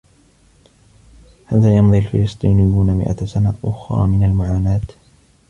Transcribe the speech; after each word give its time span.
هل 1.45 1.61
سيمضي 1.61 1.97
الفلسطينيّون 1.97 2.91
مئة 2.93 3.25
سنة 3.25 3.53
أخرى 3.63 4.07
من 4.07 4.23
المعاناة؟ 4.23 4.81